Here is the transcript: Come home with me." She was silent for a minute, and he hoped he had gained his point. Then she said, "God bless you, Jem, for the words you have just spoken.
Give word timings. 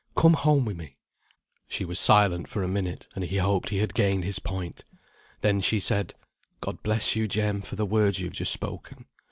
Come 0.15 0.33
home 0.33 0.65
with 0.65 0.77
me." 0.77 0.95
She 1.67 1.85
was 1.85 1.99
silent 1.99 2.47
for 2.47 2.63
a 2.63 2.67
minute, 2.67 3.05
and 3.13 3.23
he 3.23 3.37
hoped 3.37 3.69
he 3.69 3.77
had 3.77 3.93
gained 3.93 4.23
his 4.23 4.39
point. 4.39 4.83
Then 5.41 5.61
she 5.61 5.79
said, 5.79 6.15
"God 6.59 6.81
bless 6.81 7.15
you, 7.15 7.27
Jem, 7.27 7.61
for 7.61 7.75
the 7.75 7.85
words 7.85 8.17
you 8.19 8.25
have 8.25 8.33
just 8.35 8.51
spoken. 8.51 9.05